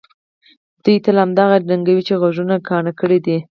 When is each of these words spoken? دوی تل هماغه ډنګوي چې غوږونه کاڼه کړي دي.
دوی 0.83 0.97
تل 1.05 1.17
هماغه 1.23 1.57
ډنګوي 1.67 2.03
چې 2.07 2.13
غوږونه 2.19 2.55
کاڼه 2.67 2.91
کړي 2.99 3.19
دي. 3.25 3.37